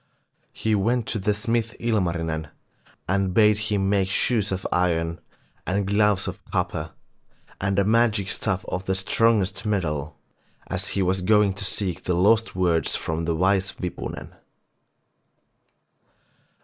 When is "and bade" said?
3.07-3.59